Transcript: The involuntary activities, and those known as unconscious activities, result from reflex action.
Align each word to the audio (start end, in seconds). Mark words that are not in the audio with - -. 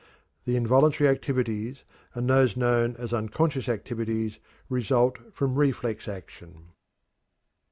The 0.45 0.55
involuntary 0.55 1.07
activities, 1.07 1.83
and 2.15 2.27
those 2.27 2.57
known 2.57 2.95
as 2.97 3.13
unconscious 3.13 3.69
activities, 3.69 4.39
result 4.67 5.19
from 5.31 5.53
reflex 5.53 6.07
action. 6.07 6.69